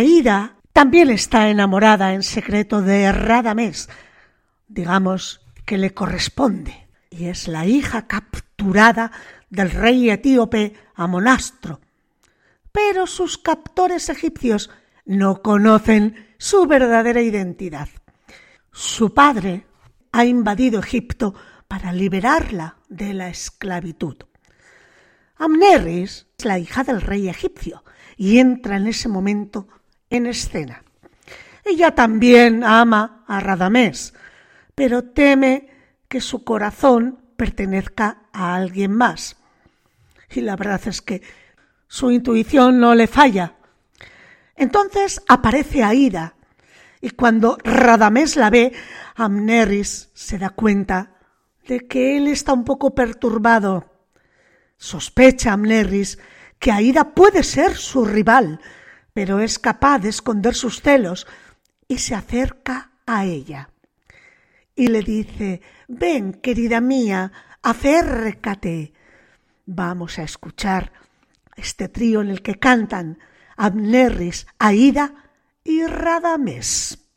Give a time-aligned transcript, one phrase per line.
[0.00, 3.90] Aida también está enamorada en secreto de Radamés,
[4.66, 9.12] digamos que le corresponde, y es la hija capturada
[9.50, 11.82] del rey etíope Amonastro.
[12.72, 14.70] Pero sus captores egipcios
[15.04, 17.90] no conocen su verdadera identidad.
[18.72, 19.66] Su padre
[20.12, 21.34] ha invadido Egipto
[21.68, 24.16] para liberarla de la esclavitud.
[25.36, 27.84] Amneris es la hija del rey egipcio
[28.16, 29.68] y entra en ese momento
[30.10, 30.82] en escena.
[31.64, 34.14] Ella también ama a Radamés,
[34.74, 35.68] pero teme
[36.08, 39.36] que su corazón pertenezca a alguien más.
[40.30, 41.22] Y la verdad es que
[41.86, 43.54] su intuición no le falla.
[44.56, 46.34] Entonces aparece Aida,
[47.00, 48.72] y cuando Radamés la ve,
[49.14, 51.16] Amneris se da cuenta
[51.66, 53.90] de que él está un poco perturbado.
[54.76, 56.18] Sospecha Amneris
[56.58, 58.60] que Aida puede ser su rival,
[59.12, 61.26] pero es capaz de esconder sus celos
[61.88, 63.70] y se acerca a ella.
[64.74, 68.92] Y le dice, ven, querida mía, acércate.
[69.66, 70.92] Vamos a escuchar
[71.56, 73.18] este trío en el que cantan
[73.56, 75.30] Amneris, Aida
[75.64, 77.09] y Radamés.